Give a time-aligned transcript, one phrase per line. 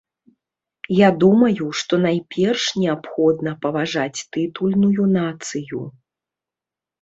[0.99, 5.81] Я думаю, што найперш неабходна паважаць тытульную нацыю.